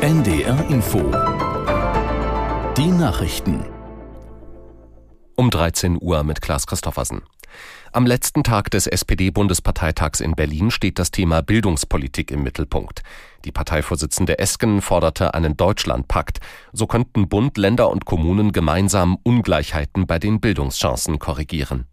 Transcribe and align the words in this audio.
NDR 0.00 0.66
Info. 0.70 0.98
Die 2.76 2.86
Nachrichten. 2.86 3.64
Um 5.36 5.50
13 5.50 5.98
Uhr 6.00 6.24
mit 6.24 6.40
Klaas 6.40 6.66
Christoffersen. 6.66 7.20
Am 7.92 8.06
letzten 8.06 8.42
Tag 8.42 8.70
des 8.70 8.86
SPD-Bundesparteitags 8.86 10.20
in 10.20 10.36
Berlin 10.36 10.70
steht 10.70 10.98
das 10.98 11.10
Thema 11.10 11.42
Bildungspolitik 11.42 12.30
im 12.30 12.42
Mittelpunkt. 12.42 13.02
Die 13.44 13.52
Parteivorsitzende 13.52 14.38
Esken 14.38 14.80
forderte 14.80 15.34
einen 15.34 15.56
Deutschlandpakt. 15.56 16.38
So 16.72 16.86
könnten 16.86 17.28
Bund, 17.28 17.58
Länder 17.58 17.90
und 17.90 18.06
Kommunen 18.06 18.52
gemeinsam 18.52 19.18
Ungleichheiten 19.22 20.06
bei 20.06 20.18
den 20.18 20.40
Bildungschancen 20.40 21.18
korrigieren. 21.18 21.86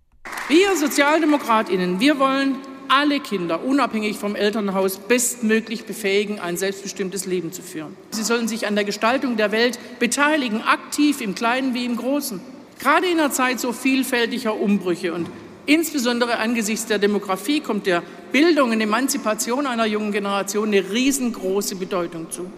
Wir 0.48 0.77
Sozialdemokratinnen, 0.77 2.00
wir 2.00 2.20
wollen 2.20 2.55
alle 2.89 3.19
Kinder, 3.19 3.63
unabhängig 3.63 4.17
vom 4.17 4.35
Elternhaus, 4.35 4.97
bestmöglich 4.97 5.85
befähigen, 5.85 6.39
ein 6.39 6.57
selbstbestimmtes 6.57 7.25
Leben 7.25 7.52
zu 7.52 7.61
führen. 7.61 7.95
Sie 8.11 8.23
sollen 8.23 8.48
sich 8.48 8.67
an 8.67 8.75
der 8.75 8.84
Gestaltung 8.84 9.38
der 9.38 9.52
Welt 9.52 9.79
beteiligen, 9.99 10.62
aktiv 10.62 11.21
im 11.21 11.35
Kleinen 11.35 11.73
wie 11.73 11.85
im 11.85 11.98
Großen. 11.98 12.41
Gerade 12.79 13.07
in 13.07 13.20
einer 13.20 13.31
Zeit 13.31 13.59
so 13.59 13.73
vielfältiger 13.73 14.55
Umbrüche 14.55 15.13
und 15.13 15.29
insbesondere 15.65 16.38
angesichts 16.38 16.85
der 16.85 16.99
Demografie 16.99 17.59
kommt 17.59 17.85
der 17.85 18.03
Bildung 18.31 18.71
und 18.71 18.81
Emanzipation 18.81 19.65
einer 19.65 19.85
jungen 19.85 20.12
Generation 20.12 20.67
eine 20.67 20.91
riesengroße 20.91 21.76
Bedeutung 21.76 22.29
zu. 22.29 22.51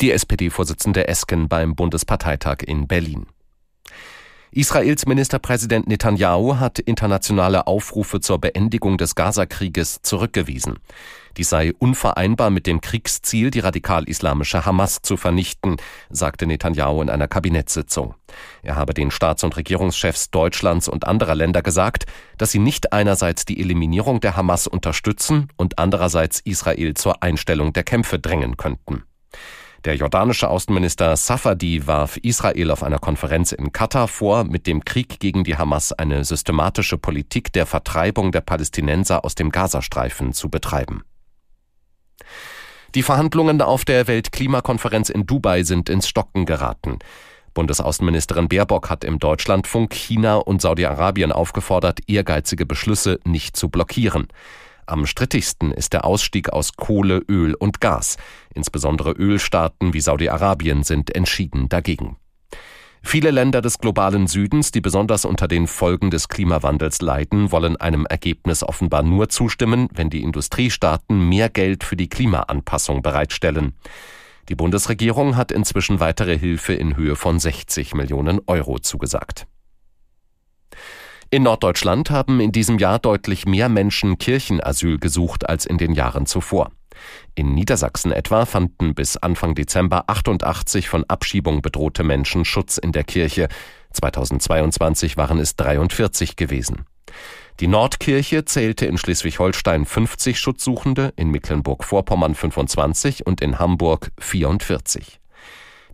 Die 0.00 0.12
SPD-Vorsitzende 0.12 1.08
Esken 1.08 1.48
beim 1.48 1.74
Bundesparteitag 1.74 2.58
in 2.64 2.86
Berlin. 2.86 3.26
Israels 4.50 5.04
Ministerpräsident 5.04 5.88
Netanyahu 5.88 6.56
hat 6.58 6.78
internationale 6.78 7.66
Aufrufe 7.66 8.20
zur 8.20 8.38
Beendigung 8.38 8.96
des 8.96 9.14
Gazakrieges 9.14 10.00
zurückgewiesen. 10.02 10.78
Dies 11.36 11.50
sei 11.50 11.74
unvereinbar 11.78 12.48
mit 12.48 12.66
dem 12.66 12.80
Kriegsziel, 12.80 13.50
die 13.50 13.60
radikal-islamische 13.60 14.64
Hamas 14.64 15.02
zu 15.02 15.18
vernichten, 15.18 15.76
sagte 16.08 16.46
Netanyahu 16.46 17.02
in 17.02 17.10
einer 17.10 17.28
Kabinettssitzung. 17.28 18.14
Er 18.62 18.76
habe 18.76 18.94
den 18.94 19.10
Staats- 19.10 19.44
und 19.44 19.56
Regierungschefs 19.56 20.30
Deutschlands 20.30 20.88
und 20.88 21.06
anderer 21.06 21.34
Länder 21.34 21.60
gesagt, 21.60 22.06
dass 22.38 22.50
sie 22.50 22.58
nicht 22.58 22.94
einerseits 22.94 23.44
die 23.44 23.60
Eliminierung 23.60 24.20
der 24.20 24.34
Hamas 24.34 24.66
unterstützen 24.66 25.48
und 25.56 25.78
andererseits 25.78 26.40
Israel 26.40 26.94
zur 26.94 27.22
Einstellung 27.22 27.74
der 27.74 27.84
Kämpfe 27.84 28.18
drängen 28.18 28.56
könnten. 28.56 29.04
Der 29.84 29.94
jordanische 29.94 30.48
Außenminister 30.48 31.16
Safadi 31.16 31.86
warf 31.86 32.16
Israel 32.16 32.72
auf 32.72 32.82
einer 32.82 32.98
Konferenz 32.98 33.52
in 33.52 33.70
Katar 33.70 34.08
vor, 34.08 34.42
mit 34.42 34.66
dem 34.66 34.84
Krieg 34.84 35.20
gegen 35.20 35.44
die 35.44 35.56
Hamas 35.56 35.92
eine 35.92 36.24
systematische 36.24 36.98
Politik 36.98 37.52
der 37.52 37.64
Vertreibung 37.64 38.32
der 38.32 38.40
Palästinenser 38.40 39.24
aus 39.24 39.36
dem 39.36 39.50
Gazastreifen 39.50 40.32
zu 40.32 40.48
betreiben. 40.50 41.04
Die 42.96 43.04
Verhandlungen 43.04 43.62
auf 43.62 43.84
der 43.84 44.08
Weltklimakonferenz 44.08 45.10
in 45.10 45.26
Dubai 45.26 45.62
sind 45.62 45.88
ins 45.88 46.08
Stocken 46.08 46.44
geraten. 46.44 46.98
Bundesaußenministerin 47.54 48.48
Baerbock 48.48 48.90
hat 48.90 49.04
im 49.04 49.18
Deutschlandfunk 49.20 49.92
China 49.92 50.36
und 50.36 50.60
Saudi-Arabien 50.60 51.30
aufgefordert, 51.30 52.00
ehrgeizige 52.08 52.66
Beschlüsse 52.66 53.20
nicht 53.24 53.56
zu 53.56 53.68
blockieren. 53.68 54.28
Am 54.88 55.04
strittigsten 55.04 55.70
ist 55.70 55.92
der 55.92 56.06
Ausstieg 56.06 56.48
aus 56.50 56.72
Kohle, 56.74 57.22
Öl 57.28 57.54
und 57.54 57.82
Gas. 57.82 58.16
Insbesondere 58.54 59.12
Ölstaaten 59.12 59.92
wie 59.92 60.00
Saudi-Arabien 60.00 60.82
sind 60.82 61.14
entschieden 61.14 61.68
dagegen. 61.68 62.16
Viele 63.02 63.30
Länder 63.30 63.60
des 63.60 63.78
globalen 63.78 64.26
Südens, 64.26 64.70
die 64.72 64.80
besonders 64.80 65.26
unter 65.26 65.46
den 65.46 65.66
Folgen 65.66 66.10
des 66.10 66.28
Klimawandels 66.28 67.02
leiden, 67.02 67.52
wollen 67.52 67.76
einem 67.76 68.06
Ergebnis 68.06 68.62
offenbar 68.62 69.02
nur 69.02 69.28
zustimmen, 69.28 69.88
wenn 69.92 70.08
die 70.08 70.22
Industriestaaten 70.22 71.28
mehr 71.28 71.50
Geld 71.50 71.84
für 71.84 71.96
die 71.96 72.08
Klimaanpassung 72.08 73.02
bereitstellen. 73.02 73.74
Die 74.48 74.54
Bundesregierung 74.54 75.36
hat 75.36 75.52
inzwischen 75.52 76.00
weitere 76.00 76.38
Hilfe 76.38 76.72
in 76.72 76.96
Höhe 76.96 77.14
von 77.14 77.38
60 77.38 77.92
Millionen 77.92 78.40
Euro 78.46 78.78
zugesagt. 78.78 79.46
In 81.30 81.42
Norddeutschland 81.42 82.08
haben 82.10 82.40
in 82.40 82.52
diesem 82.52 82.78
Jahr 82.78 82.98
deutlich 82.98 83.44
mehr 83.44 83.68
Menschen 83.68 84.16
Kirchenasyl 84.16 84.98
gesucht 84.98 85.46
als 85.46 85.66
in 85.66 85.76
den 85.76 85.92
Jahren 85.92 86.24
zuvor. 86.24 86.72
In 87.34 87.52
Niedersachsen 87.52 88.12
etwa 88.12 88.46
fanden 88.46 88.94
bis 88.94 89.18
Anfang 89.18 89.54
Dezember 89.54 90.04
88 90.06 90.88
von 90.88 91.04
Abschiebung 91.04 91.60
bedrohte 91.60 92.02
Menschen 92.02 92.46
Schutz 92.46 92.78
in 92.78 92.92
der 92.92 93.04
Kirche. 93.04 93.48
2022 93.92 95.18
waren 95.18 95.38
es 95.38 95.54
43 95.56 96.36
gewesen. 96.36 96.86
Die 97.60 97.68
Nordkirche 97.68 98.46
zählte 98.46 98.86
in 98.86 98.96
Schleswig-Holstein 98.96 99.84
50 99.84 100.38
Schutzsuchende, 100.38 101.12
in 101.16 101.30
Mecklenburg-Vorpommern 101.30 102.36
25 102.36 103.26
und 103.26 103.42
in 103.42 103.58
Hamburg 103.58 104.12
44. 104.18 105.20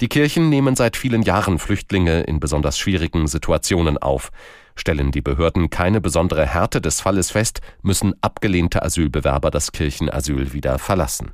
Die 0.00 0.08
Kirchen 0.08 0.48
nehmen 0.48 0.76
seit 0.76 0.96
vielen 0.96 1.22
Jahren 1.22 1.58
Flüchtlinge 1.58 2.22
in 2.22 2.40
besonders 2.40 2.78
schwierigen 2.78 3.26
Situationen 3.26 3.98
auf. 3.98 4.30
Stellen 4.76 5.10
die 5.10 5.22
Behörden 5.22 5.70
keine 5.70 6.00
besondere 6.00 6.46
Härte 6.46 6.80
des 6.80 7.00
Falles 7.00 7.30
fest, 7.30 7.60
müssen 7.82 8.14
abgelehnte 8.20 8.82
Asylbewerber 8.82 9.50
das 9.50 9.72
Kirchenasyl 9.72 10.52
wieder 10.52 10.78
verlassen. 10.78 11.32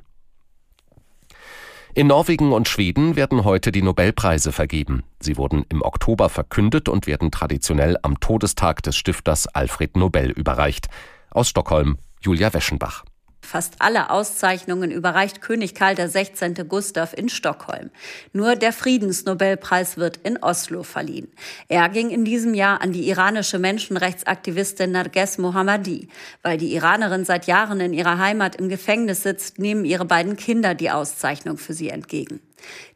In 1.93 2.07
Norwegen 2.07 2.53
und 2.53 2.69
Schweden 2.69 3.17
werden 3.17 3.43
heute 3.43 3.73
die 3.73 3.81
Nobelpreise 3.81 4.53
vergeben. 4.53 5.03
Sie 5.19 5.35
wurden 5.35 5.65
im 5.67 5.81
Oktober 5.81 6.29
verkündet 6.29 6.87
und 6.87 7.05
werden 7.05 7.31
traditionell 7.31 7.97
am 8.01 8.19
Todestag 8.21 8.81
des 8.83 8.95
Stifters 8.95 9.47
Alfred 9.47 9.97
Nobel 9.97 10.31
überreicht. 10.31 10.87
Aus 11.31 11.49
Stockholm 11.49 11.97
Julia 12.21 12.53
Weschenbach. 12.53 13.03
Fast 13.41 13.75
alle 13.79 14.09
Auszeichnungen 14.11 14.91
überreicht 14.91 15.41
König 15.41 15.75
Karl 15.75 15.95
XVI. 15.95 16.53
Gustav 16.67 17.13
in 17.13 17.27
Stockholm. 17.27 17.89
Nur 18.33 18.55
der 18.55 18.71
Friedensnobelpreis 18.71 19.97
wird 19.97 20.17
in 20.17 20.37
Oslo 20.37 20.83
verliehen. 20.83 21.27
Er 21.67 21.89
ging 21.89 22.11
in 22.11 22.23
diesem 22.23 22.53
Jahr 22.53 22.81
an 22.81 22.93
die 22.93 23.09
iranische 23.09 23.59
Menschenrechtsaktivistin 23.59 24.91
Narges 24.91 25.37
Mohammadi. 25.37 26.07
Weil 26.43 26.57
die 26.57 26.73
Iranerin 26.73 27.25
seit 27.25 27.47
Jahren 27.47 27.79
in 27.81 27.93
ihrer 27.93 28.19
Heimat 28.19 28.55
im 28.55 28.69
Gefängnis 28.69 29.23
sitzt, 29.23 29.59
nehmen 29.59 29.85
ihre 29.85 30.05
beiden 30.05 30.37
Kinder 30.37 30.75
die 30.75 30.91
Auszeichnung 30.91 31.57
für 31.57 31.73
sie 31.73 31.89
entgegen. 31.89 32.39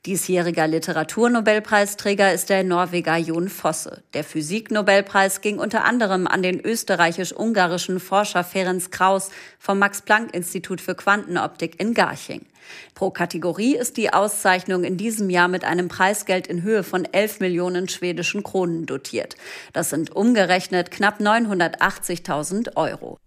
Diesjähriger 0.06 0.68
Literaturnobelpreisträger 0.68 2.34
ist 2.34 2.50
der 2.50 2.64
Norweger 2.64 3.18
Jon 3.18 3.50
Fosse. 3.50 4.04
Der 4.14 4.24
Physiknobelpreis 4.24 5.42
ging 5.42 5.60
unter 5.60 5.86
anderem 5.86 6.28
an 6.28 6.44
den 6.44 6.60
österreichisch-ungarischen 6.60 8.00
Forscher 8.00 8.44
Ferenc 8.44 8.92
Kraus 8.92 9.30
vom 9.60 9.80
Max-Planck-Institut 9.80 10.82
für 10.82 10.96
Quantenoptik 10.96 11.80
in 11.80 11.94
Garching. 11.94 12.46
Pro 12.94 13.12
Kategorie 13.12 13.76
ist 13.76 13.98
die 13.98 14.12
Auszeichnung 14.12 14.84
in 14.84 14.98
diesem 14.98 15.30
Jahr 15.30 15.48
mit 15.48 15.64
einem 15.64 15.88
Preisgeld 15.88 16.48
in 16.48 16.64
Höhe 16.64 16.84
von 16.84 17.06
11 17.06 17.40
Millionen 17.40 17.88
schwedischen 17.90 18.44
Kronen 18.44 18.86
dotiert. 18.86 19.36
Das 19.74 19.90
sind 19.90 20.16
umgerechnet 20.16 20.92
knapp 20.92 21.20
980.000 21.20 22.76
Euro. 22.76 23.18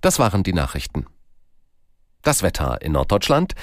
Das 0.00 0.18
waren 0.18 0.42
die 0.42 0.52
Nachrichten. 0.52 1.06
Das 2.26 2.42
Wetter 2.42 2.82
in 2.82 2.90
Norddeutschland. 2.90 3.54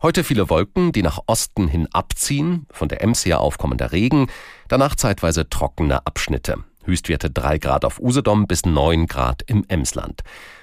Heute 0.00 0.22
viele 0.22 0.48
Wolken, 0.48 0.92
die 0.92 1.02
nach 1.02 1.18
Osten 1.26 1.66
hin 1.66 1.88
abziehen, 1.92 2.66
von 2.70 2.86
der 2.86 3.02
Ems 3.02 3.26
her 3.26 3.40
aufkommender 3.40 3.90
Regen, 3.90 4.28
danach 4.68 4.94
zeitweise 4.94 5.48
trockene 5.50 6.06
Abschnitte. 6.06 6.58
Höchstwerte 6.84 7.30
3 7.30 7.58
Grad 7.58 7.84
auf 7.84 7.98
Usedom 7.98 8.46
bis 8.46 8.64
9 8.64 9.08
Grad 9.08 9.42
im 9.48 9.64
Emsland. 9.66 10.20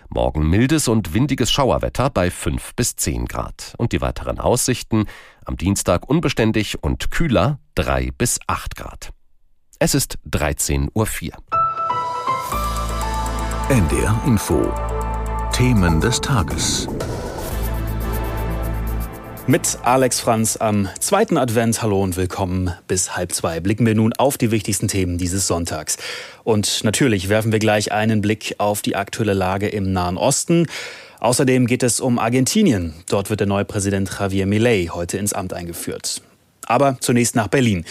Morgen 0.07 0.49
mildes 0.49 0.87
und 0.87 1.13
windiges 1.13 1.51
Schauerwetter 1.51 2.09
bei 2.09 2.31
5 2.31 2.75
bis 2.75 2.95
10 2.95 3.25
Grad. 3.25 3.73
Und 3.77 3.91
die 3.91 3.99
weiteren 3.99 4.39
Aussichten 4.39 5.03
am 5.43 5.57
Dienstag 5.57 6.07
unbeständig 6.07 6.81
und 6.81 7.11
kühler 7.11 7.59
3 7.75 8.11
bis 8.17 8.39
8 8.47 8.77
Grad. 8.77 9.09
Es 9.79 9.95
ist 9.95 10.17
13.04 10.31 10.87
Uhr. 10.93 11.07
NDR 13.67 14.21
Info. 14.25 14.73
Themen 15.51 15.99
des 15.99 16.21
Tages. 16.21 16.87
Mit 19.49 19.79
Alex 19.81 20.19
Franz 20.19 20.57
am 20.57 20.87
zweiten 20.99 21.35
Advent. 21.35 21.81
Hallo 21.81 22.03
und 22.03 22.17
willkommen 22.17 22.71
bis 22.87 23.17
halb 23.17 23.31
zwei. 23.31 23.59
Blicken 23.59 23.83
wir 23.83 23.95
nun 23.95 24.13
auf 24.13 24.37
die 24.37 24.51
wichtigsten 24.51 24.87
Themen 24.87 25.17
dieses 25.17 25.47
Sonntags. 25.47 25.97
Und 26.43 26.83
natürlich 26.83 27.29
werfen 27.29 27.51
wir 27.51 27.57
gleich 27.57 27.91
einen 27.91 28.21
Blick 28.21 28.53
auf 28.59 28.83
die 28.83 28.95
aktuelle 28.95 29.33
Lage 29.33 29.67
im 29.67 29.91
Nahen 29.91 30.17
Osten. 30.17 30.67
Außerdem 31.19 31.65
geht 31.65 31.81
es 31.81 31.99
um 31.99 32.19
Argentinien. 32.19 32.93
Dort 33.09 33.31
wird 33.31 33.39
der 33.39 33.47
neue 33.47 33.65
Präsident 33.65 34.11
Javier 34.19 34.45
Milei 34.45 34.87
heute 34.93 35.17
ins 35.17 35.33
Amt 35.33 35.53
eingeführt. 35.53 36.21
Aber 36.67 36.97
zunächst 36.99 37.35
nach 37.35 37.47
Berlin. 37.47 37.85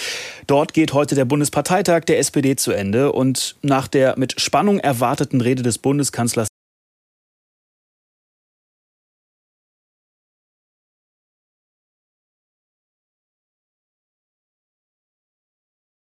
Dort 0.46 0.74
geht 0.74 0.92
heute 0.92 1.16
der 1.16 1.24
Bundesparteitag 1.24 2.02
der 2.02 2.20
SPD 2.20 2.54
zu 2.54 2.70
Ende 2.70 3.10
und 3.10 3.56
nach 3.62 3.88
der 3.88 4.16
mit 4.16 4.40
Spannung 4.40 4.78
erwarteten 4.78 5.40
Rede 5.40 5.64
des 5.64 5.78
Bundeskanzlers 5.78 6.46